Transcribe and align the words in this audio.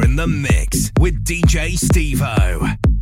in 0.00 0.16
the 0.16 0.26
mix 0.26 0.90
with 0.98 1.22
DJ 1.24 1.74
Stevo. 1.74 3.01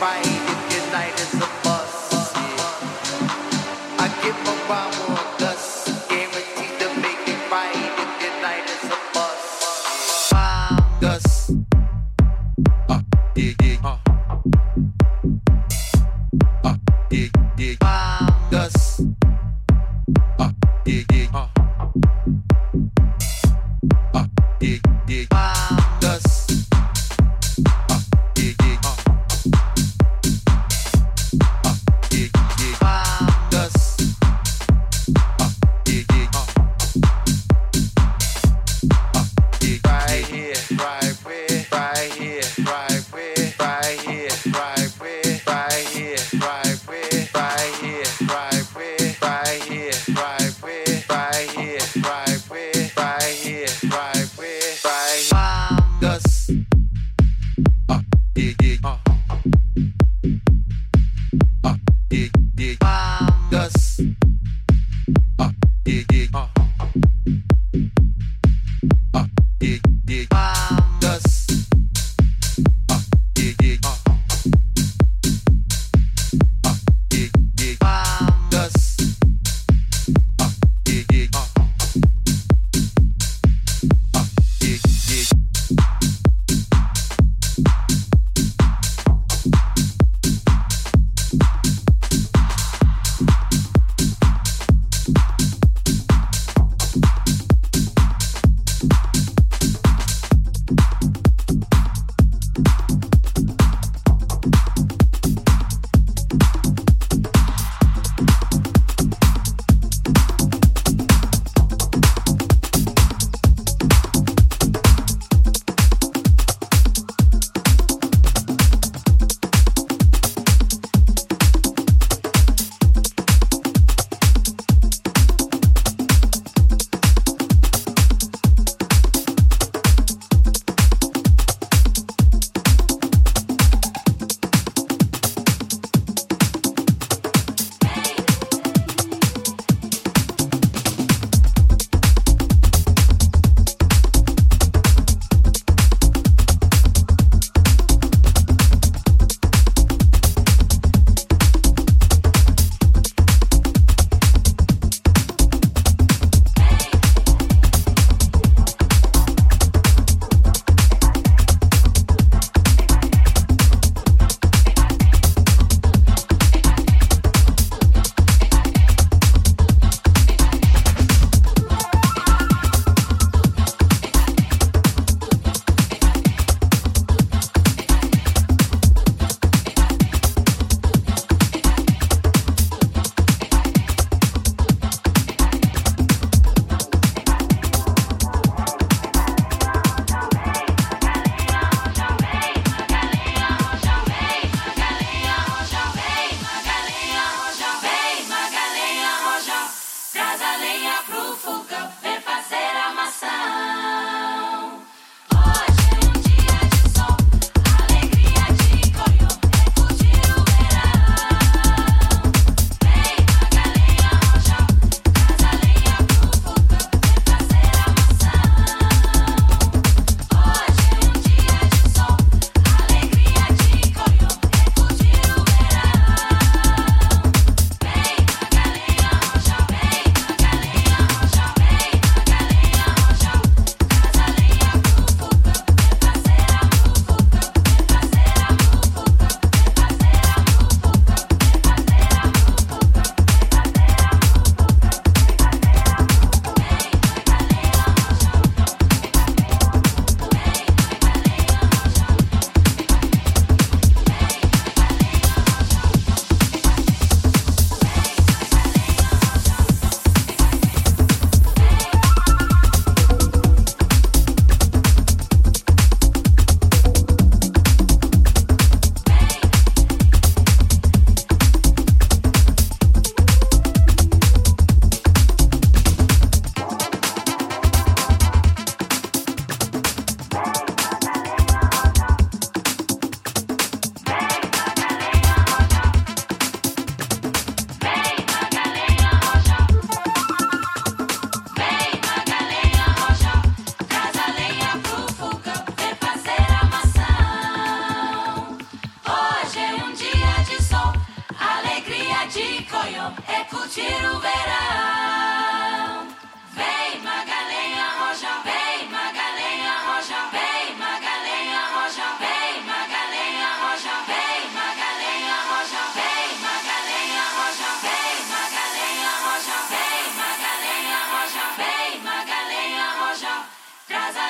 right 0.00 0.24
if 0.24 0.92
night 0.92 1.20
is 1.20 1.49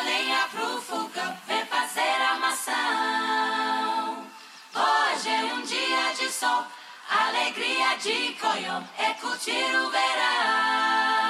a 0.01 0.03
lenha 0.03 0.49
pro 0.51 0.81
fogão, 0.81 1.37
vem 1.47 1.65
fazer 1.67 2.23
a 2.23 2.39
maçã. 2.39 2.73
Hoje 4.75 5.29
é 5.29 5.45
um 5.55 5.63
dia 5.63 6.15
de 6.19 6.33
sol, 6.33 6.65
alegria 7.11 7.99
de 7.99 8.35
coiô, 8.41 8.83
é 8.99 9.13
curtir 9.21 9.77
o 9.77 9.91
verão. 9.91 11.30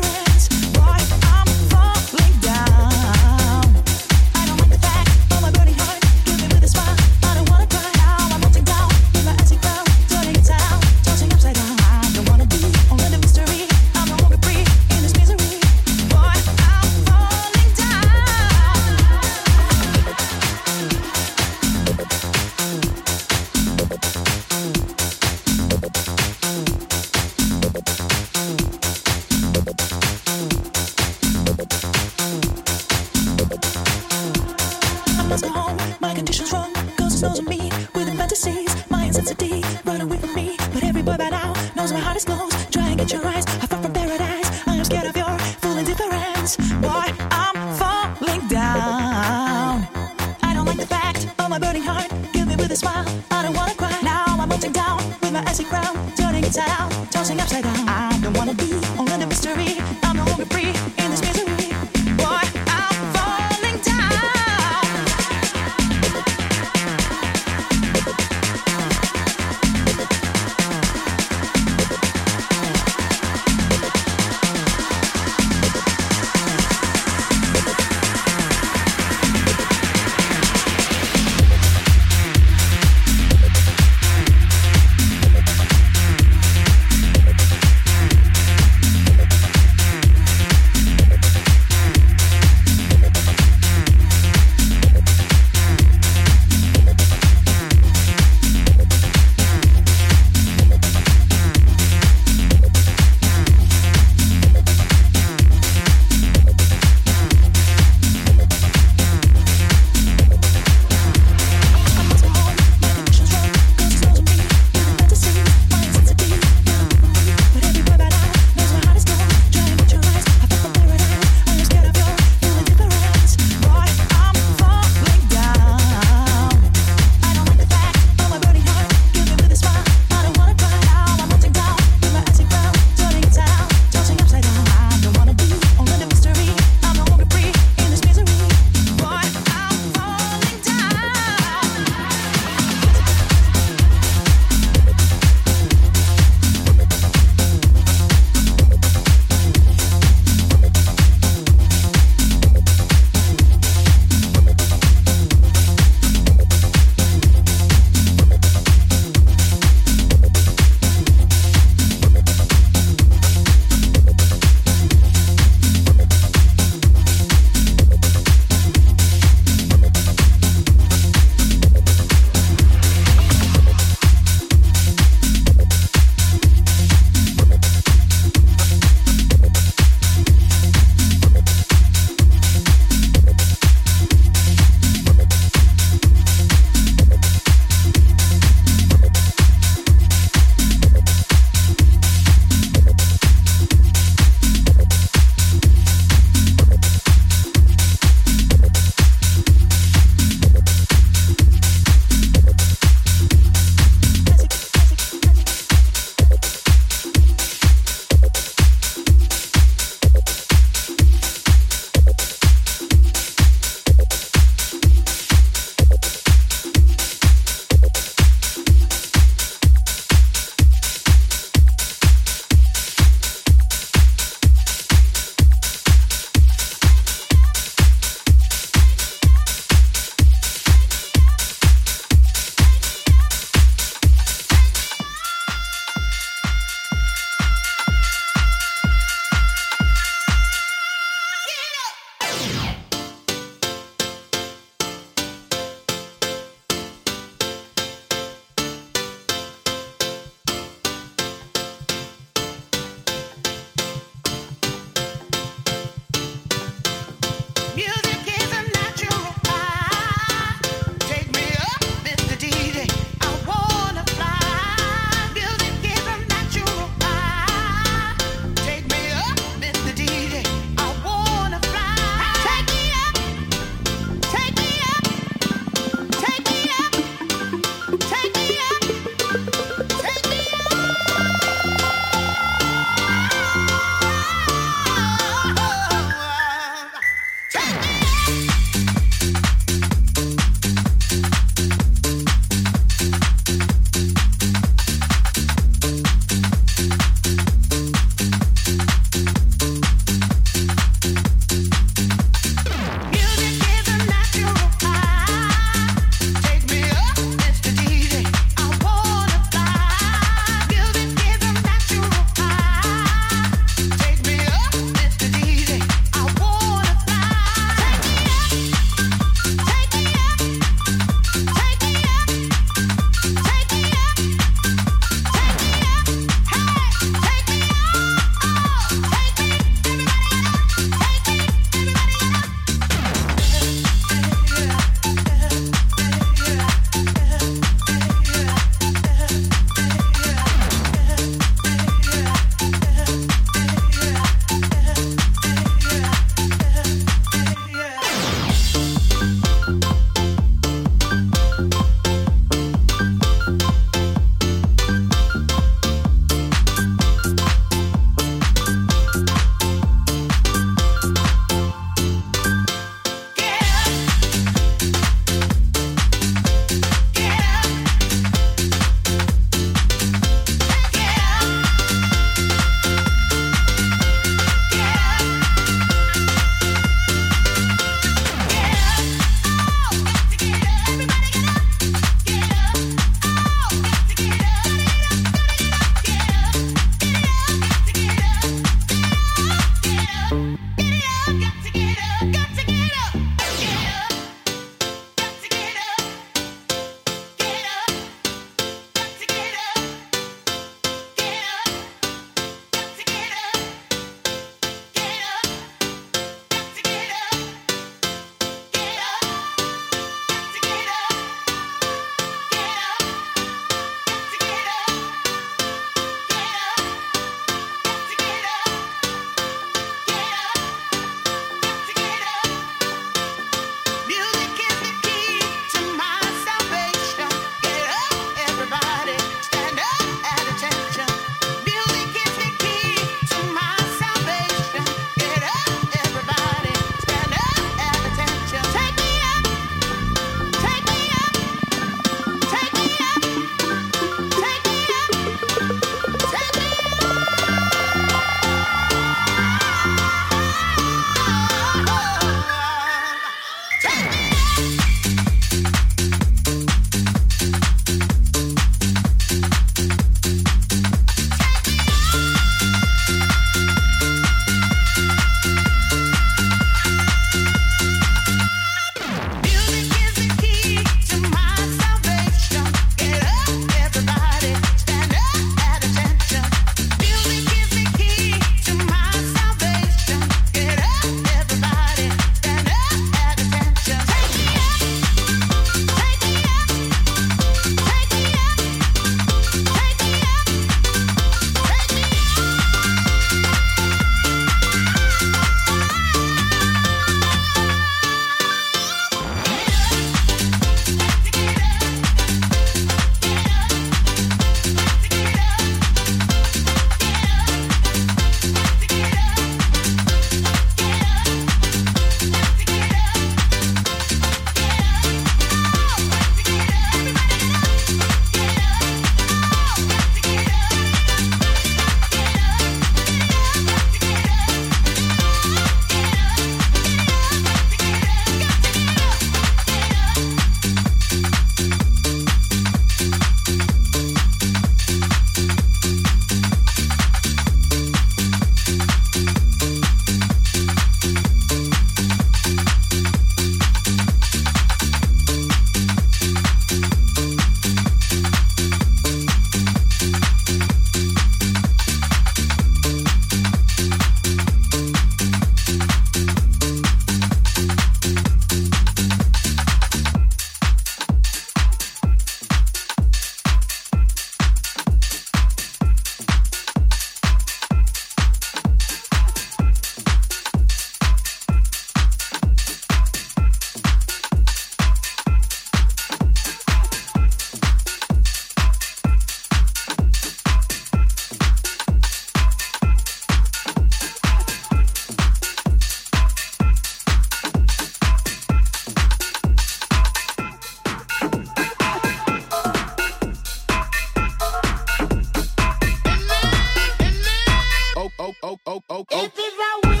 that 599.61 599.79
will. 599.83 600.00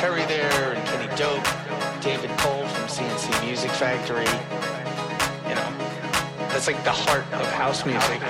Terry 0.00 0.24
there 0.24 0.72
and 0.72 0.88
Kenny 0.88 1.14
Dope, 1.14 1.44
David 2.00 2.30
Cole 2.38 2.66
from 2.66 2.88
C+C 2.88 3.28
Music 3.44 3.70
Factory. 3.72 4.24
You 5.46 5.54
know, 5.54 5.70
that's 6.48 6.66
like 6.68 6.82
the 6.84 6.90
heart 6.90 7.30
of 7.34 7.46
house 7.52 7.84
music. 7.84 8.22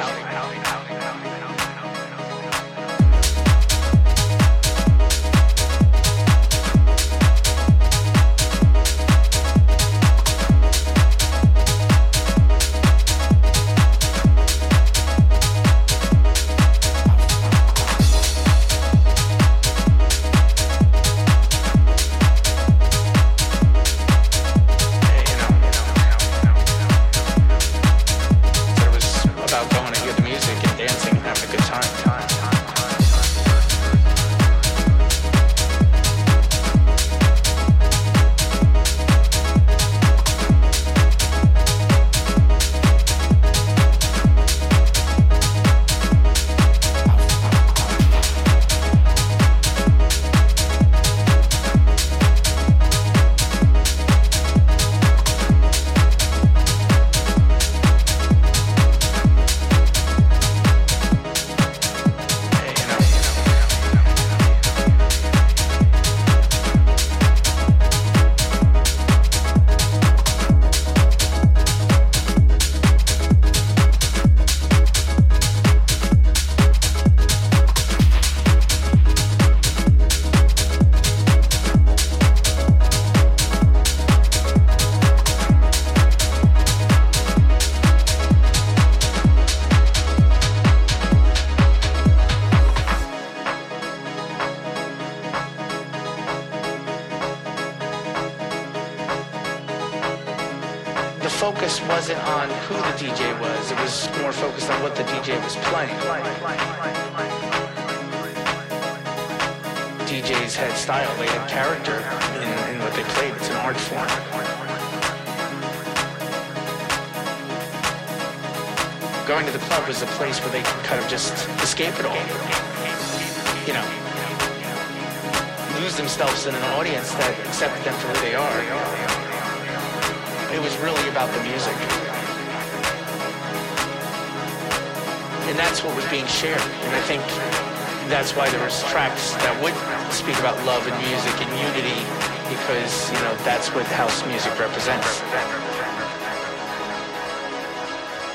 speak 140.31 140.41
about 140.41 140.65
love 140.65 140.87
and 140.87 140.97
music 141.09 141.35
and 141.43 141.51
unity 141.59 142.01
because, 142.49 143.11
you 143.11 143.19
know, 143.19 143.35
that's 143.43 143.75
what 143.75 143.85
house 143.87 144.25
music 144.27 144.57
represents. 144.61 145.21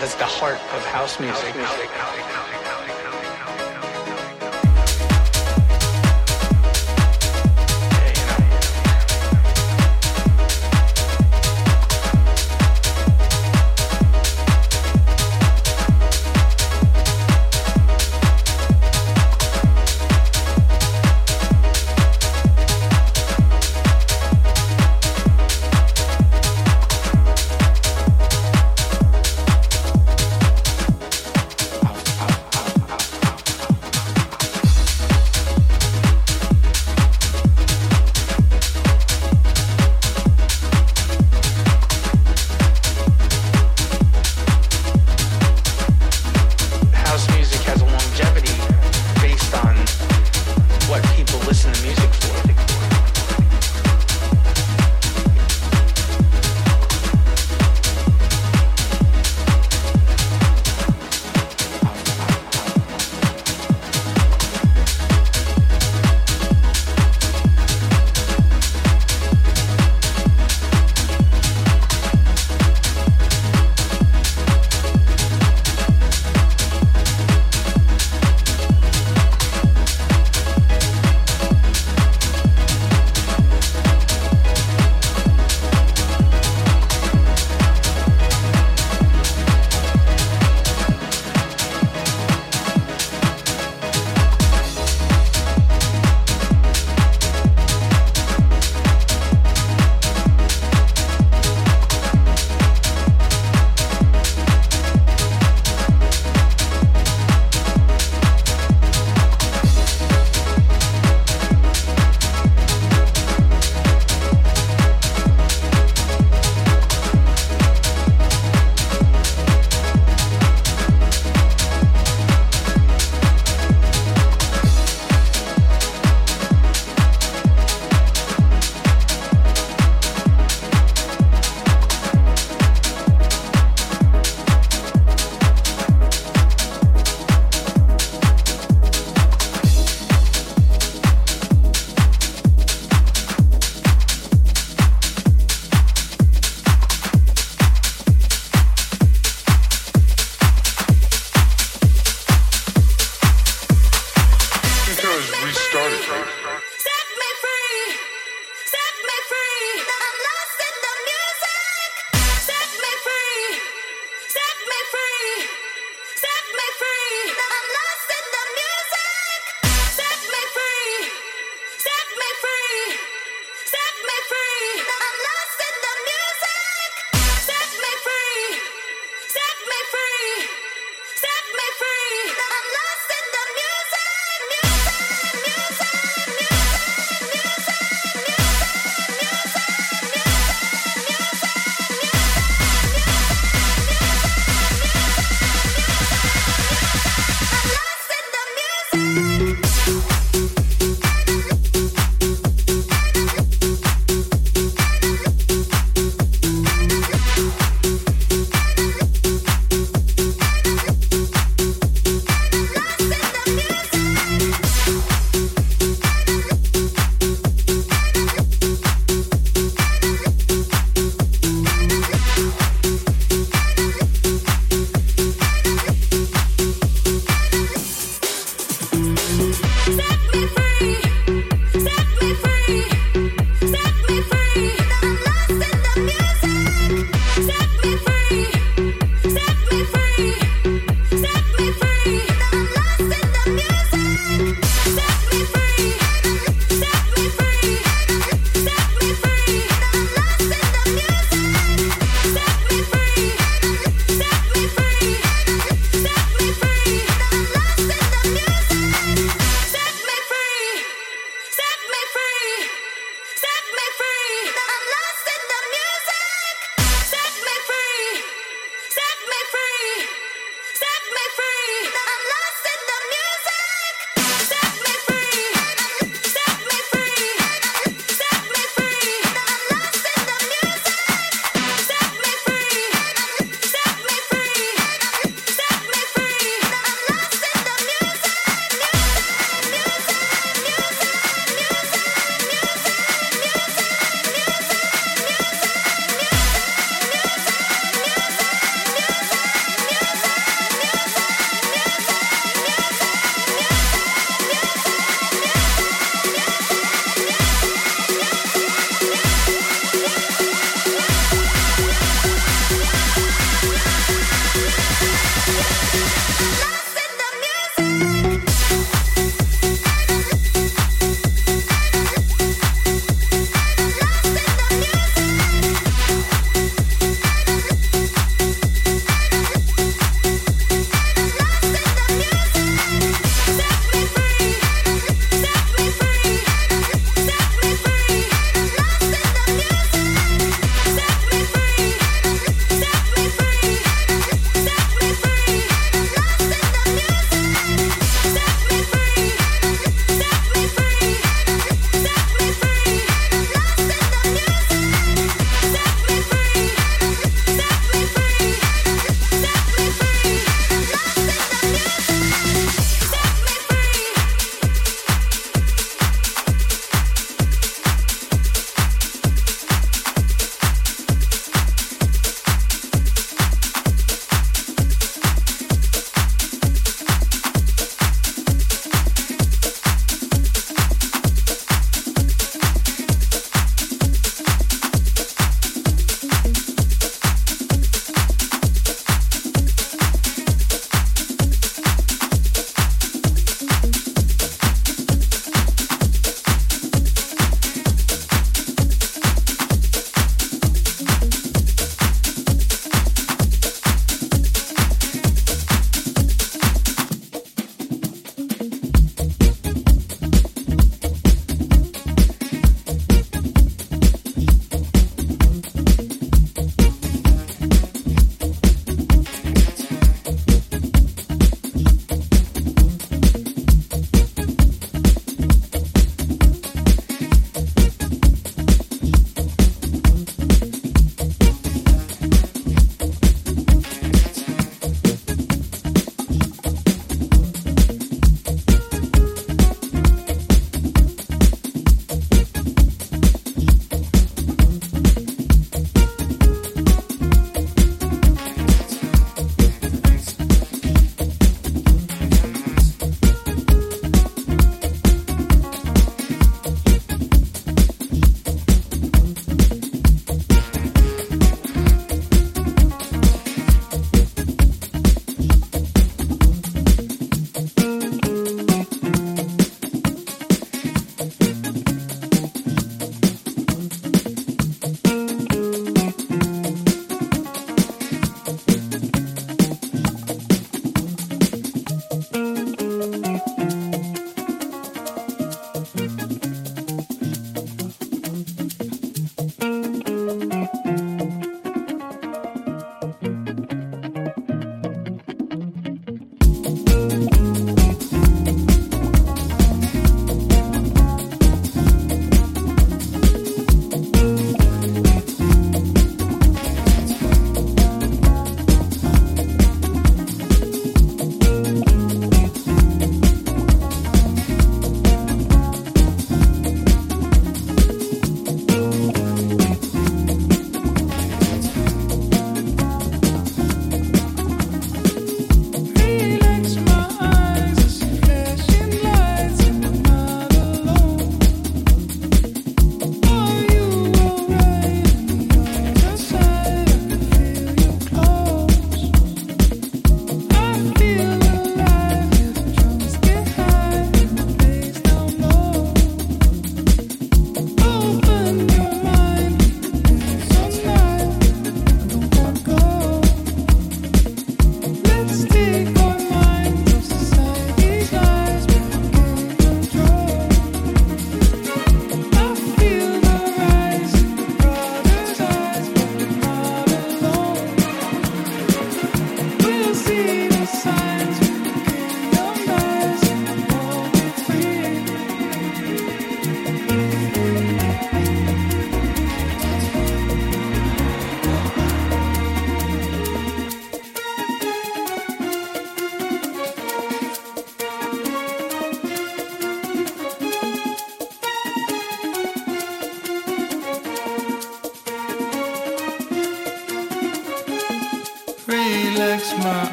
That's 0.00 0.16
the 0.16 0.24
heart 0.24 0.58
of 0.74 0.84
house 0.86 1.20
music. 1.20 1.54
House 1.54 1.78
music. 1.78 2.73